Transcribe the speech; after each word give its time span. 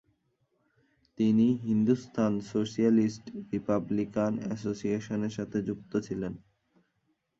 তিনি 1.17 1.47
Hindustan 1.65 2.33
Socialist 2.51 3.23
Republican 3.51 4.33
অ্যাসোসিয়েশনের 4.41 5.33
সাথে 5.37 5.57
যুক্ত 5.67 5.91
ছিলেন। 6.07 6.33